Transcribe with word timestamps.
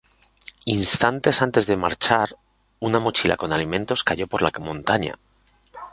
Instantes 0.75 1.43
antes 1.43 1.67
de 1.67 1.77
marchar, 1.77 2.35
una 2.79 2.97
mochila 2.99 3.37
con 3.37 3.53
alimentos 3.53 4.03
cayó 4.03 4.25
por 4.25 4.41
la 4.41 4.51
montaña. 4.59 5.13